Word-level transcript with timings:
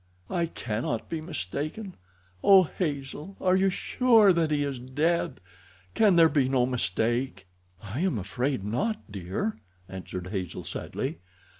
"I 0.31 0.47
cannot 0.47 1.09
be 1.11 1.21
mistaken. 1.21 1.93
Oh, 2.43 2.63
Hazel, 2.63 3.37
are 3.39 3.55
you 3.55 3.69
sure 3.69 4.33
that 4.33 4.49
he 4.49 4.63
is 4.63 4.79
dead? 4.79 5.39
Can 5.93 6.15
there 6.15 6.27
be 6.27 6.49
no 6.49 6.65
mistake?" 6.65 7.45
"I 7.83 7.99
am 7.99 8.17
afraid 8.17 8.63
not, 8.63 9.11
dear," 9.11 9.59
answered 9.87 10.29
Hazel 10.31 10.63
sadly. 10.63 11.19